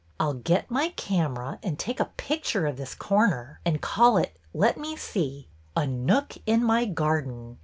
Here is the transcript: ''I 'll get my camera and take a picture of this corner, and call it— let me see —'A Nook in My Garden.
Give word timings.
''I 0.19 0.23
'll 0.25 0.33
get 0.33 0.71
my 0.71 0.89
camera 0.95 1.59
and 1.61 1.77
take 1.77 1.99
a 1.99 2.09
picture 2.17 2.65
of 2.65 2.75
this 2.75 2.95
corner, 2.95 3.59
and 3.63 3.83
call 3.83 4.17
it— 4.17 4.35
let 4.51 4.75
me 4.75 4.95
see 4.95 5.47
—'A 5.75 5.85
Nook 5.85 6.33
in 6.47 6.63
My 6.63 6.85
Garden. 6.85 7.59